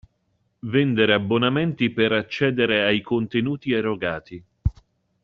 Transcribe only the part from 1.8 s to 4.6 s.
per accedere ai contenuti erogati.